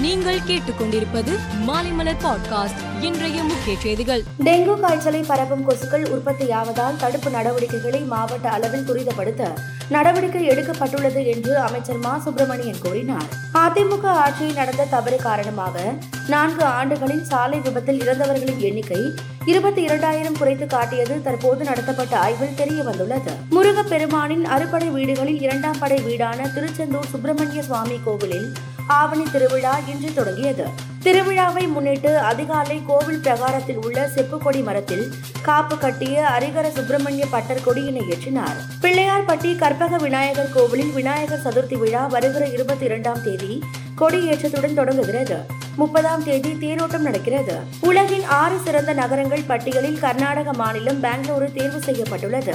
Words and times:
நீங்கள் 0.00 0.38
கேட்டுக்கொண்டிருப்பது 0.46 1.32
மாலைமலர் 1.66 2.16
பாட்காஸ்ட் 2.24 2.80
இன்றைய 3.00 3.42
முக்கிய 3.42 3.76
செய்திகள். 3.78 4.22
டெங்கு 4.44 4.80
காய்ச்சலை 4.80 5.24
பரவும் 5.26 5.68
கொசுக்கள் 5.68 6.04
உற்பத்தியாவதால் 6.04 6.96
தடுப்பு 6.96 7.30
நடவடிக்கைகளை 7.30 8.00
மாவட்ட 8.00 8.48
அளவில் 8.48 8.86
துரிதப்படுத்த 8.86 9.48
நடவடிக்கை 9.88 10.48
எடுக்கப்பட்டுள்ளது 10.48 11.26
என்று 11.26 11.58
அமைச்சர் 11.58 11.98
மா. 11.98 12.18
சுப்பிரமணியன் 12.18 12.78
கூறினார். 12.82 13.24
அதிமுக 13.54 14.04
ஆட்சியில் 14.04 14.54
நடந்த 14.54 14.84
தவறு 14.84 15.16
காரணமாக 15.16 15.92
நான்கு 16.26 16.64
ஆண்டுகளில் 16.64 17.24
சாலை 17.24 17.60
விபத்தில் 17.60 18.00
இறந்தவர்களின் 18.00 18.58
எண்ணிக்கை 18.58 19.02
இருபத்தி 19.44 19.82
இரண்டாயிரம் 19.82 20.38
குறைத்து 20.38 20.66
காட்டியது 20.66 21.22
தற்போது 21.22 21.64
நடத்தப்பட்ட 21.64 22.18
ஆய்வில் 22.18 22.54
தெரிய 22.54 22.82
வந்துள்ளது 22.82 23.30
முருகப்பெருமானின் 23.50 24.44
அறுபடை 24.44 24.88
வீடுகளில் 24.88 25.40
இரண்டாம் 25.40 25.78
படை 25.78 25.98
வீடான 25.98 26.48
திருச்செந்தூர் 26.54 27.06
சுப்பிரமணிய 27.06 27.62
சுவாமி 27.62 28.00
கோவிலில் 28.04 28.52
ஆவணி 28.98 29.22
திருவிழா 29.32 29.78
இன்று 29.86 30.14
தொடங்கியது. 30.14 30.64
திருவிழாவை 31.02 31.68
முன்னிட்டு 31.68 32.18
அதிகாலை 32.18 32.82
கோவில் 32.86 33.20
பிரகாரத்தில் 33.20 33.78
உள்ள 33.84 34.08
செப்புக்கொடி 34.14 34.62
மரத்தில் 34.62 35.04
காப்பு 35.42 35.78
கட்டிய 35.78 36.26
அரிகர 36.38 36.70
சுப்பிரமணிய 36.70 37.26
பட்டர் 37.30 37.62
கொடியினை 37.66 38.02
ஏற்றினார். 38.14 38.58
பிள்ளையார்பட்டி 38.82 39.56
கற்பக 39.56 39.96
விநாயகர் 39.96 40.52
கோவிலில் 40.52 40.92
விநாயகர் 40.92 41.42
சதுர்த்தி 41.44 41.78
விழா 41.78 42.06
வருகிற 42.06 42.46
இருபத்தி 42.46 42.84
இரண்டாம் 42.84 43.22
தேதி 43.22 43.62
கொடியேற்றத்துடன் 43.98 44.74
தொடங்குகிறது. 44.74 45.38
முப்பதாம் 45.76 46.24
தேதி 46.24 46.52
தேரோட்டம் 46.52 47.06
நடக்கிறது. 47.08 47.56
உலகின் 47.80 48.24
ஆறு 48.24 48.58
சிறந்த 48.64 48.92
நகரங்கள் 48.92 49.48
பட்டியலில் 49.48 49.98
கர்நாடக 49.98 50.52
மாநிலம் 50.52 51.02
பெங்களூரு 51.02 51.52
தேர்வு 51.52 51.80
செய்யப்பட்டுள்ளது. 51.80 52.54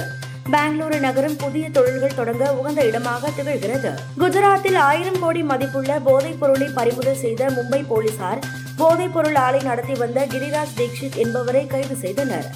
பெங்களூரு 0.52 0.98
நகரம் 0.98 1.36
புதிய 1.36 1.70
தொழில்கள் 1.70 2.14
தொடங்க 2.14 2.54
உகந்த 2.54 2.84
இடமாக 2.84 3.28
திகழ்கிறது. 3.28 3.90
குஜராத்தில் 4.18 4.76
ஆயிரம் 4.76 5.18
கோடி 5.20 5.42
மதிப்புள்ள 5.42 5.98
போதைப் 5.98 6.40
பொருளை 6.40 6.68
பறிமுதல் 6.74 7.16
செய்த 7.16 7.46
மும்பை 7.46 7.84
போலீசார் 7.88 8.38
போதைப் 8.76 9.14
பொருள் 9.14 9.34
ஆலை 9.34 9.60
நடத்தி 9.60 9.94
வந்த 9.94 10.26
கிரிராஜ் 10.26 10.74
தீக்ஷித் 10.76 11.16
என்பவரை 11.16 11.66
கைது 11.66 11.96
செய்தனர். 11.96 12.46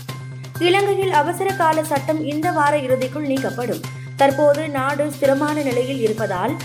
இலங்கையில் 0.59 1.13
அவசர 1.13 1.51
கால 1.53 1.85
சட்டம் 1.85 2.25
இந்த 2.25 2.51
வார 2.51 2.77
இறுதிக்குள் 2.77 3.29
நீக்கப்படும். 3.33 3.83
தற்போது 4.17 4.69
நாடு 4.69 5.11
ஸ்திரமான 5.11 5.63
நிலையில் 5.63 6.01
இருப்பதால் 6.01 6.57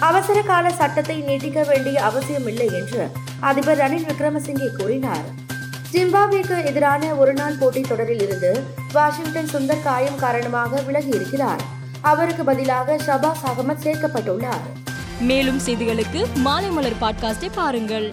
அவசர 0.00 0.42
கால 0.42 0.70
சட்டத்தை 0.70 1.22
நீட்டிக்க 1.22 1.66
வேண்டிய 1.66 2.02
அவசியமில்லை 2.02 2.66
என்று 2.66 3.10
அதிபர் 3.40 3.78
ரணில் 3.78 4.08
விக்ரமசிங்கே 4.10 4.68
கூறினார். 4.78 5.50
ஜிம்பாப்வேக்கு 5.92 6.64
எதிரான 6.64 7.14
ஒருநாள் 7.14 7.54
போட்டித் 7.54 7.88
தொடரில் 7.88 8.22
இருந்து 8.22 8.64
வாஷிங்டன் 8.92 9.48
சுந்தர் 9.52 9.82
காயம் 9.82 10.18
காரணமாக 10.18 10.80
விலகி 10.80 11.08
இருக்கிறார் 11.08 11.60
அவருக்கு 12.00 12.44
பதிலாக 12.44 12.96
ஷபாஸ் 12.96 13.42
அகமது 13.46 13.82
சேர்க்கப்பட்டுள்ளார். 13.82 14.64
மேலும் 15.20 15.60
செய்திகளுக்கு 15.66 16.26
மாலைமலர் 16.44 16.96
பாட்காஸ்டை 17.00 17.48
பாருங்கள். 17.54 18.12